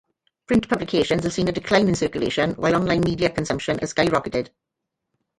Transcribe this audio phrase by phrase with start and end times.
[0.47, 4.49] Print publications have seen a decline in circulation, while online media consumption has skyrocketed.